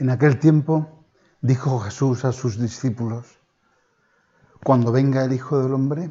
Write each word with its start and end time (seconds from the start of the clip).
En 0.00 0.08
aquel 0.08 0.38
tiempo 0.38 1.04
dijo 1.42 1.78
Jesús 1.80 2.24
a 2.24 2.32
sus 2.32 2.58
discípulos, 2.58 3.38
cuando 4.64 4.92
venga 4.92 5.22
el 5.26 5.34
Hijo 5.34 5.62
del 5.62 5.74
Hombre, 5.74 6.10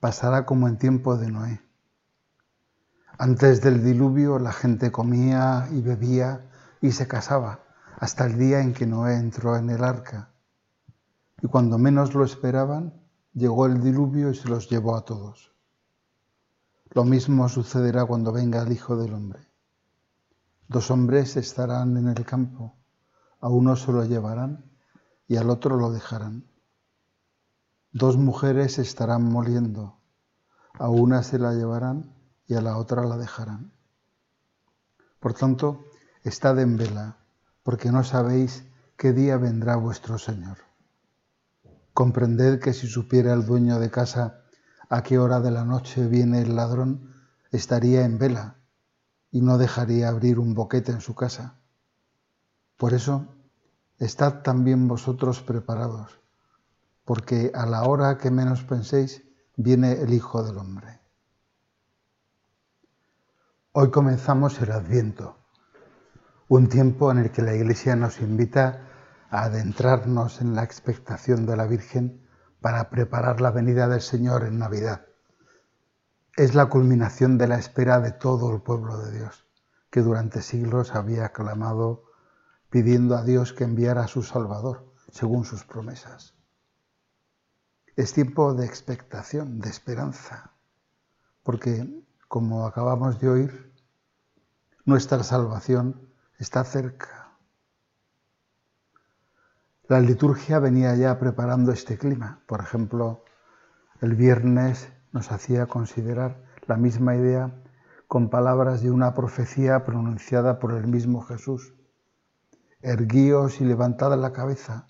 pasará 0.00 0.44
como 0.44 0.66
en 0.66 0.78
tiempo 0.78 1.16
de 1.16 1.30
Noé. 1.30 1.62
Antes 3.16 3.60
del 3.60 3.84
diluvio 3.84 4.40
la 4.40 4.52
gente 4.52 4.90
comía 4.90 5.68
y 5.70 5.80
bebía 5.80 6.50
y 6.80 6.90
se 6.90 7.06
casaba 7.06 7.60
hasta 8.00 8.26
el 8.26 8.36
día 8.36 8.62
en 8.62 8.74
que 8.74 8.84
Noé 8.84 9.14
entró 9.14 9.56
en 9.56 9.70
el 9.70 9.84
arca. 9.84 10.32
Y 11.40 11.46
cuando 11.46 11.78
menos 11.78 12.14
lo 12.14 12.24
esperaban, 12.24 13.00
llegó 13.32 13.66
el 13.66 13.80
diluvio 13.80 14.30
y 14.30 14.34
se 14.34 14.48
los 14.48 14.68
llevó 14.68 14.96
a 14.96 15.04
todos. 15.04 15.54
Lo 16.90 17.04
mismo 17.04 17.48
sucederá 17.48 18.04
cuando 18.06 18.32
venga 18.32 18.60
el 18.60 18.72
Hijo 18.72 18.96
del 18.96 19.14
Hombre. 19.14 19.46
Dos 20.66 20.90
hombres 20.90 21.36
estarán 21.36 21.96
en 21.96 22.08
el 22.08 22.24
campo 22.24 22.77
a 23.40 23.48
uno 23.48 23.76
se 23.76 23.92
lo 23.92 24.04
llevarán 24.04 24.64
y 25.26 25.36
al 25.36 25.50
otro 25.50 25.76
lo 25.76 25.92
dejarán. 25.92 26.44
Dos 27.92 28.16
mujeres 28.16 28.78
estarán 28.78 29.24
moliendo, 29.24 29.98
a 30.74 30.88
una 30.88 31.22
se 31.22 31.38
la 31.38 31.52
llevarán 31.52 32.14
y 32.46 32.54
a 32.54 32.60
la 32.60 32.76
otra 32.76 33.04
la 33.04 33.16
dejarán. 33.16 33.72
Por 35.20 35.34
tanto, 35.34 35.84
estad 36.22 36.58
en 36.58 36.76
vela, 36.76 37.18
porque 37.62 37.90
no 37.90 38.04
sabéis 38.04 38.64
qué 38.96 39.12
día 39.12 39.36
vendrá 39.36 39.76
vuestro 39.76 40.18
Señor. 40.18 40.58
Comprended 41.92 42.60
que 42.60 42.72
si 42.72 42.86
supiera 42.86 43.32
el 43.32 43.44
dueño 43.44 43.78
de 43.78 43.90
casa 43.90 44.42
a 44.88 45.02
qué 45.02 45.18
hora 45.18 45.40
de 45.40 45.50
la 45.50 45.64
noche 45.64 46.06
viene 46.06 46.42
el 46.42 46.56
ladrón, 46.56 47.14
estaría 47.50 48.04
en 48.04 48.18
vela 48.18 48.56
y 49.30 49.42
no 49.42 49.58
dejaría 49.58 50.08
abrir 50.08 50.38
un 50.38 50.54
boquete 50.54 50.92
en 50.92 51.00
su 51.00 51.14
casa 51.14 51.57
por 52.78 52.94
eso, 52.94 53.26
estad 53.98 54.42
también 54.42 54.86
vosotros 54.86 55.42
preparados, 55.42 56.20
porque 57.04 57.50
a 57.52 57.66
la 57.66 57.82
hora 57.82 58.18
que 58.18 58.30
menos 58.30 58.62
penséis, 58.62 59.24
viene 59.56 60.00
el 60.00 60.14
Hijo 60.14 60.44
del 60.44 60.58
Hombre. 60.58 61.00
Hoy 63.72 63.90
comenzamos 63.90 64.60
el 64.60 64.70
Adviento, 64.70 65.36
un 66.46 66.68
tiempo 66.68 67.10
en 67.10 67.18
el 67.18 67.32
que 67.32 67.42
la 67.42 67.54
Iglesia 67.54 67.96
nos 67.96 68.20
invita 68.20 68.86
a 69.28 69.42
adentrarnos 69.42 70.40
en 70.40 70.54
la 70.54 70.62
expectación 70.62 71.46
de 71.46 71.56
la 71.56 71.66
Virgen 71.66 72.24
para 72.60 72.90
preparar 72.90 73.40
la 73.40 73.50
venida 73.50 73.88
del 73.88 74.02
Señor 74.02 74.44
en 74.44 74.60
Navidad. 74.60 75.06
Es 76.36 76.54
la 76.54 76.66
culminación 76.66 77.38
de 77.38 77.48
la 77.48 77.58
espera 77.58 77.98
de 77.98 78.12
todo 78.12 78.54
el 78.54 78.62
pueblo 78.62 78.98
de 78.98 79.18
Dios, 79.18 79.48
que 79.90 80.00
durante 80.00 80.42
siglos 80.42 80.94
había 80.94 81.30
clamado 81.30 82.07
pidiendo 82.70 83.16
a 83.16 83.24
Dios 83.24 83.52
que 83.52 83.64
enviara 83.64 84.02
a 84.02 84.08
su 84.08 84.22
Salvador 84.22 84.92
según 85.10 85.44
sus 85.44 85.64
promesas. 85.64 86.34
Es 87.96 88.12
tiempo 88.12 88.54
de 88.54 88.66
expectación, 88.66 89.60
de 89.60 89.70
esperanza, 89.70 90.52
porque, 91.42 92.04
como 92.28 92.66
acabamos 92.66 93.18
de 93.20 93.28
oír, 93.28 93.72
nuestra 94.84 95.22
salvación 95.24 96.08
está 96.38 96.62
cerca. 96.64 97.32
La 99.88 100.00
liturgia 100.00 100.58
venía 100.58 100.94
ya 100.94 101.18
preparando 101.18 101.72
este 101.72 101.96
clima. 101.96 102.42
Por 102.46 102.60
ejemplo, 102.60 103.24
el 104.02 104.14
viernes 104.14 104.92
nos 105.12 105.32
hacía 105.32 105.66
considerar 105.66 106.44
la 106.66 106.76
misma 106.76 107.16
idea 107.16 107.50
con 108.06 108.28
palabras 108.28 108.82
de 108.82 108.90
una 108.90 109.14
profecía 109.14 109.84
pronunciada 109.84 110.58
por 110.58 110.72
el 110.72 110.86
mismo 110.86 111.22
Jesús 111.22 111.72
erguíos 112.80 113.60
y 113.60 113.64
levantad 113.64 114.16
la 114.18 114.32
cabeza, 114.32 114.86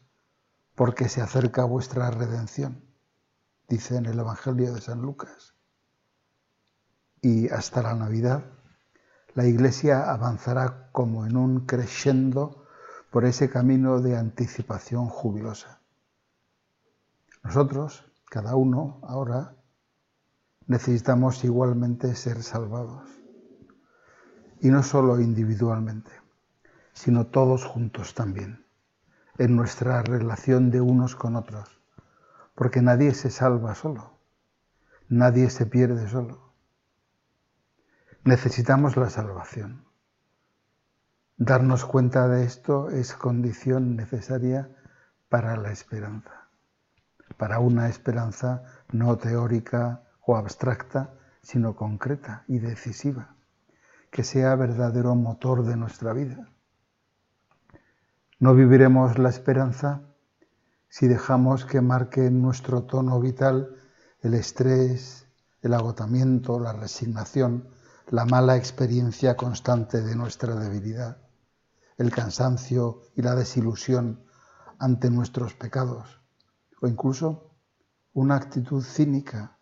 porque 0.74 1.08
se 1.08 1.22
acerca 1.22 1.64
vuestra 1.64 2.10
redención, 2.10 2.84
dice 3.68 3.96
en 3.96 4.06
el 4.06 4.18
Evangelio 4.18 4.72
de 4.72 4.80
San 4.80 5.00
Lucas. 5.00 5.54
Y 7.20 7.48
hasta 7.48 7.82
la 7.82 7.94
Navidad, 7.94 8.44
la 9.34 9.46
Iglesia 9.46 10.12
avanzará 10.12 10.90
como 10.92 11.26
en 11.26 11.36
un 11.36 11.66
crescendo 11.66 12.66
por 13.10 13.24
ese 13.24 13.50
camino 13.50 14.00
de 14.00 14.16
anticipación 14.16 15.08
jubilosa. 15.08 15.80
Nosotros, 17.42 18.04
cada 18.26 18.54
uno, 18.54 19.00
ahora, 19.02 19.56
necesitamos 20.66 21.42
igualmente 21.44 22.14
ser 22.14 22.42
salvados. 22.42 23.08
Y 24.60 24.68
no 24.68 24.82
solo 24.82 25.20
individualmente 25.20 26.17
sino 26.98 27.28
todos 27.28 27.64
juntos 27.64 28.14
también, 28.14 28.66
en 29.38 29.54
nuestra 29.54 30.02
relación 30.02 30.72
de 30.72 30.80
unos 30.80 31.14
con 31.14 31.36
otros, 31.36 31.80
porque 32.56 32.82
nadie 32.82 33.14
se 33.14 33.30
salva 33.30 33.76
solo, 33.76 34.18
nadie 35.08 35.48
se 35.48 35.64
pierde 35.64 36.08
solo. 36.08 36.52
Necesitamos 38.24 38.96
la 38.96 39.10
salvación. 39.10 39.84
Darnos 41.36 41.84
cuenta 41.84 42.26
de 42.26 42.42
esto 42.42 42.90
es 42.90 43.14
condición 43.14 43.94
necesaria 43.94 44.68
para 45.28 45.56
la 45.56 45.70
esperanza, 45.70 46.48
para 47.36 47.60
una 47.60 47.88
esperanza 47.88 48.64
no 48.90 49.16
teórica 49.18 50.02
o 50.26 50.36
abstracta, 50.36 51.14
sino 51.42 51.76
concreta 51.76 52.42
y 52.48 52.58
decisiva, 52.58 53.36
que 54.10 54.24
sea 54.24 54.56
verdadero 54.56 55.14
motor 55.14 55.62
de 55.62 55.76
nuestra 55.76 56.12
vida 56.12 56.50
no 58.40 58.54
viviremos 58.54 59.18
la 59.18 59.30
esperanza 59.30 60.02
si 60.88 61.08
dejamos 61.08 61.64
que 61.64 61.80
marque 61.80 62.30
nuestro 62.30 62.84
tono 62.84 63.20
vital 63.20 63.74
el 64.20 64.34
estrés, 64.34 65.26
el 65.60 65.74
agotamiento, 65.74 66.60
la 66.60 66.72
resignación, 66.72 67.68
la 68.08 68.24
mala 68.24 68.56
experiencia 68.56 69.36
constante 69.36 70.02
de 70.02 70.14
nuestra 70.14 70.54
debilidad, 70.54 71.18
el 71.96 72.12
cansancio 72.12 73.02
y 73.16 73.22
la 73.22 73.34
desilusión 73.34 74.24
ante 74.78 75.10
nuestros 75.10 75.54
pecados, 75.54 76.20
o 76.80 76.86
incluso 76.86 77.56
una 78.12 78.36
actitud 78.36 78.84
cínica, 78.84 79.58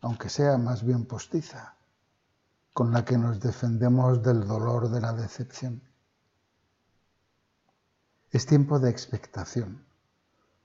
aunque 0.00 0.28
sea 0.28 0.58
más 0.58 0.84
bien 0.84 1.06
postiza, 1.06 1.76
con 2.72 2.92
la 2.92 3.04
que 3.04 3.18
nos 3.18 3.38
defendemos 3.38 4.22
del 4.22 4.46
dolor 4.46 4.90
de 4.90 5.00
la 5.00 5.12
decepción. 5.12 5.82
Es 8.30 8.46
tiempo 8.46 8.78
de 8.78 8.90
expectación, 8.90 9.84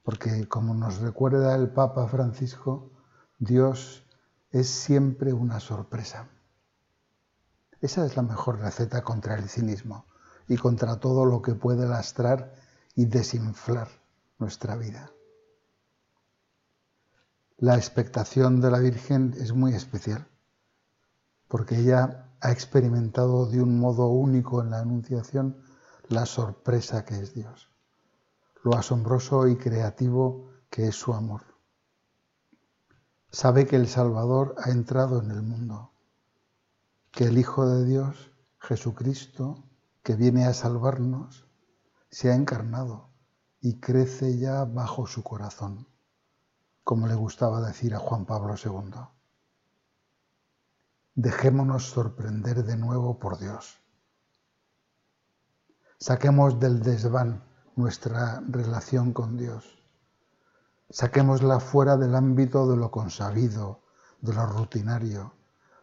porque 0.03 0.47
como 0.47 0.75
nos 0.75 0.99
recuerda 0.99 1.55
el 1.55 1.69
Papa 1.69 2.07
Francisco, 2.07 2.91
Dios 3.39 4.03
es 4.51 4.69
siempre 4.69 5.33
una 5.33 5.59
sorpresa. 5.59 6.29
Esa 7.81 8.05
es 8.05 8.15
la 8.15 8.21
mejor 8.21 8.59
receta 8.59 9.03
contra 9.03 9.33
el 9.33 9.49
cinismo 9.49 10.05
y 10.47 10.57
contra 10.57 10.99
todo 10.99 11.25
lo 11.25 11.41
que 11.41 11.55
puede 11.55 11.87
lastrar 11.87 12.53
y 12.93 13.05
desinflar 13.05 13.87
nuestra 14.37 14.75
vida. 14.75 15.09
La 17.57 17.77
expectación 17.77 18.61
de 18.61 18.69
la 18.69 18.77
Virgen 18.77 19.33
es 19.39 19.53
muy 19.53 19.73
especial, 19.73 20.27
porque 21.47 21.79
ella 21.79 22.29
ha 22.41 22.51
experimentado 22.51 23.47
de 23.47 23.59
un 23.59 23.79
modo 23.79 24.05
único 24.05 24.61
en 24.61 24.69
la 24.69 24.81
Anunciación 24.81 25.64
la 26.09 26.25
sorpresa 26.25 27.03
que 27.03 27.15
es 27.15 27.33
Dios, 27.33 27.69
lo 28.63 28.75
asombroso 28.75 29.47
y 29.47 29.57
creativo 29.57 30.49
que 30.69 30.87
es 30.87 30.95
su 30.95 31.13
amor. 31.13 31.41
Sabe 33.31 33.65
que 33.65 33.75
el 33.75 33.87
Salvador 33.87 34.55
ha 34.59 34.69
entrado 34.69 35.21
en 35.21 35.31
el 35.31 35.41
mundo, 35.41 35.91
que 37.11 37.25
el 37.25 37.37
Hijo 37.37 37.67
de 37.67 37.85
Dios, 37.85 38.31
Jesucristo, 38.59 39.63
que 40.03 40.15
viene 40.15 40.45
a 40.45 40.53
salvarnos, 40.53 41.47
se 42.09 42.31
ha 42.31 42.35
encarnado 42.35 43.09
y 43.61 43.79
crece 43.79 44.37
ya 44.37 44.63
bajo 44.63 45.07
su 45.07 45.23
corazón, 45.23 45.87
como 46.83 47.07
le 47.07 47.15
gustaba 47.15 47.61
decir 47.61 47.95
a 47.95 47.99
Juan 47.99 48.25
Pablo 48.25 48.55
II. 48.63 48.99
Dejémonos 51.15 51.89
sorprender 51.89 52.63
de 52.63 52.77
nuevo 52.77 53.17
por 53.17 53.39
Dios 53.39 53.79
Saquemos 56.07 56.59
del 56.59 56.83
desván 56.83 57.43
nuestra 57.75 58.39
relación 58.47 59.11
con 59.11 59.37
Dios. 59.37 59.81
Saquémosla 60.91 61.59
fuera 61.59 61.97
del 61.97 62.13
ámbito 62.13 62.69
de 62.69 62.77
lo 62.77 62.91
consabido, 62.91 63.81
de 64.21 64.31
lo 64.35 64.45
rutinario, 64.45 65.33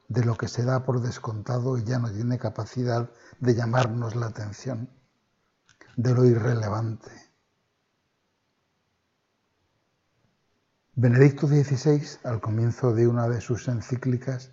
de 0.06 0.24
lo 0.24 0.36
que 0.36 0.46
se 0.46 0.64
da 0.64 0.84
por 0.84 1.00
descontado 1.00 1.76
y 1.76 1.82
ya 1.82 1.98
no 1.98 2.08
tiene 2.08 2.38
capacidad 2.38 3.10
de 3.40 3.54
llamarnos 3.56 4.14
la 4.14 4.26
atención, 4.26 4.88
de 5.96 6.14
lo 6.14 6.24
irrelevante. 6.24 7.10
Benedicto 10.94 11.48
XVI, 11.48 12.20
al 12.22 12.40
comienzo 12.40 12.94
de 12.94 13.08
una 13.08 13.28
de 13.28 13.40
sus 13.40 13.66
encíclicas, 13.66 14.52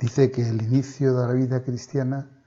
dice 0.00 0.32
que 0.32 0.48
el 0.48 0.60
inicio 0.60 1.14
de 1.14 1.26
la 1.28 1.34
vida 1.34 1.62
cristiana 1.62 2.41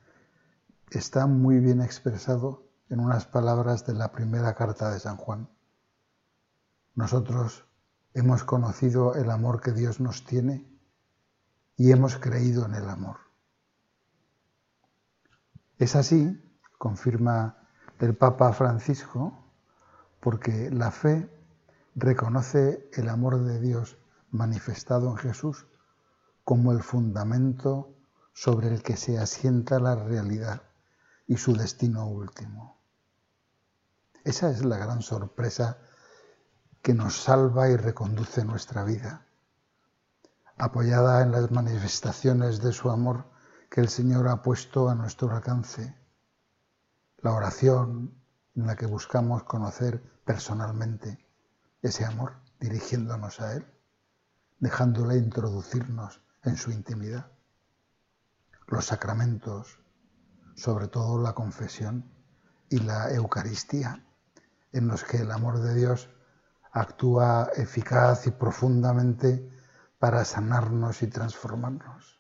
está 0.92 1.28
muy 1.28 1.60
bien 1.60 1.82
expresado 1.82 2.66
en 2.90 3.00
unas 3.00 3.26
palabras 3.26 3.86
de 3.86 3.94
la 3.94 4.12
primera 4.12 4.54
carta 4.54 4.92
de 4.92 5.00
San 5.00 5.18
Juan. 5.18 5.50
Nosotros 6.94 7.66
hemos 8.14 8.44
conocido 8.44 9.16
el 9.16 9.30
amor 9.30 9.62
que 9.62 9.72
Dios 9.72 10.00
nos 10.00 10.26
tiene 10.26 10.66
y 11.76 11.92
hemos 11.92 12.18
creído 12.18 12.66
en 12.66 12.76
el 12.76 12.90
amor. 12.90 13.18
Es 15.78 15.96
así, 15.96 16.42
confirma 16.78 17.58
el 18.00 18.16
Papa 18.16 18.54
Francisco, 18.54 19.38
porque 20.22 20.70
la 20.72 20.92
fe 20.92 21.30
reconoce 21.96 22.90
el 22.94 23.10
amor 23.10 23.44
de 23.44 23.60
Dios 23.60 23.98
manifestado 24.32 25.10
en 25.10 25.18
Jesús 25.18 25.68
como 26.44 26.72
el 26.72 26.82
fundamento 26.82 27.94
sobre 28.34 28.68
el 28.68 28.84
que 28.84 28.98
se 28.98 29.18
asienta 29.18 29.80
la 29.80 29.96
realidad 29.96 30.65
y 31.28 31.38
su 31.38 31.54
destino 31.54 32.08
último. 32.08 32.78
Esa 34.24 34.50
es 34.50 34.66
la 34.66 34.78
gran 34.78 35.02
sorpresa 35.02 35.78
que 36.82 36.94
nos 36.94 37.22
salva 37.22 37.70
y 37.70 37.78
reconduce 37.78 38.44
nuestra 38.46 38.84
vida, 38.84 39.26
apoyada 40.58 41.22
en 41.22 41.32
las 41.32 41.52
manifestaciones 41.52 42.62
de 42.62 42.72
su 42.72 42.90
amor 42.90 43.26
que 43.70 43.82
el 43.82 43.90
Señor 43.90 44.28
ha 44.28 44.42
puesto 44.42 44.90
a 44.90 44.96
nuestro 44.96 45.32
alcance, 45.32 45.96
la 47.18 47.34
oración 47.34 48.14
en 48.56 48.68
la 48.68 48.76
que 48.76 48.86
buscamos 48.86 49.44
conocer 49.44 50.02
personalmente 50.24 51.26
ese 51.82 52.06
amor, 52.06 52.34
dirigiéndonos 52.60 53.42
a 53.42 53.54
Él, 53.54 53.66
dejándole 54.60 55.18
introducirnos 55.18 56.22
en 56.44 56.56
su 56.56 56.72
intimidad, 56.72 57.32
los 58.68 58.86
sacramentos, 58.86 59.80
sobre 60.56 60.88
todo 60.88 61.22
la 61.22 61.34
confesión 61.34 62.06
y 62.70 62.80
la 62.80 63.12
Eucaristía, 63.12 64.04
en 64.72 64.88
los 64.88 65.04
que 65.04 65.18
el 65.18 65.32
amor 65.32 65.60
de 65.60 65.76
Dios 65.76 66.10
actúa 66.72 67.50
eficaz 67.56 68.28
y 68.28 68.32
profundamente 68.32 69.50
para 70.00 70.26
sanarnos 70.26 71.02
y 71.04 71.08
transformarnos. 71.08 72.20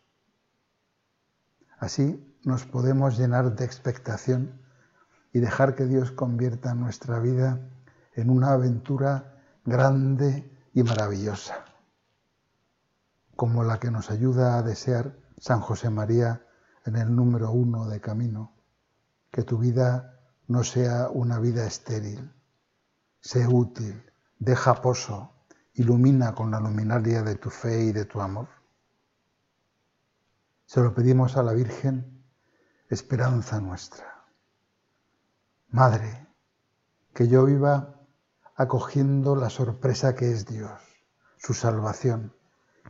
Así 1.77 2.37
nos 2.43 2.65
podemos 2.65 3.17
llenar 3.17 3.55
de 3.55 3.65
expectación 3.65 4.61
y 5.33 5.39
dejar 5.39 5.75
que 5.75 5.85
Dios 5.85 6.11
convierta 6.11 6.73
nuestra 6.73 7.19
vida 7.19 7.59
en 8.13 8.29
una 8.29 8.53
aventura 8.53 9.41
grande 9.65 10.49
y 10.73 10.83
maravillosa, 10.83 11.65
como 13.35 13.63
la 13.63 13.79
que 13.79 13.91
nos 13.91 14.11
ayuda 14.11 14.57
a 14.57 14.61
desear 14.61 15.17
San 15.37 15.59
José 15.59 15.89
María 15.89 16.44
en 16.85 16.95
el 16.95 17.15
número 17.15 17.51
uno 17.51 17.87
de 17.87 17.99
camino, 17.99 18.53
que 19.31 19.43
tu 19.43 19.57
vida 19.57 20.19
no 20.47 20.63
sea 20.63 21.09
una 21.09 21.39
vida 21.39 21.65
estéril, 21.65 22.31
sé 23.19 23.47
útil, 23.47 24.03
deja 24.37 24.81
pozo, 24.81 25.33
ilumina 25.73 26.35
con 26.35 26.51
la 26.51 26.59
luminaria 26.59 27.23
de 27.23 27.35
tu 27.35 27.49
fe 27.49 27.85
y 27.85 27.91
de 27.91 28.05
tu 28.05 28.21
amor. 28.21 28.47
Se 30.65 30.79
lo 30.81 30.93
pedimos 30.93 31.37
a 31.37 31.43
la 31.43 31.53
Virgen, 31.53 32.23
esperanza 32.89 33.59
nuestra. 33.59 34.23
Madre, 35.69 36.27
que 37.13 37.27
yo 37.27 37.45
viva 37.45 37.99
acogiendo 38.55 39.35
la 39.35 39.49
sorpresa 39.49 40.15
que 40.15 40.31
es 40.31 40.45
Dios, 40.45 40.79
su 41.37 41.53
salvación, 41.53 42.33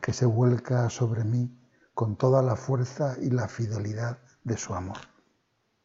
que 0.02 0.12
se 0.14 0.26
vuelca 0.26 0.90
sobre 0.90 1.24
mí 1.24 1.65
con 1.96 2.18
toda 2.18 2.44
la 2.44 2.56
fuerza 2.56 3.16
y 3.22 3.32
la 3.32 3.48
fidelidad 3.48 4.20
de 4.44 4.58
su 4.58 4.76
amor. 4.76 5.15